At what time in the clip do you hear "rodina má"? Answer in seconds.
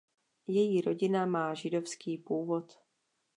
0.81-1.53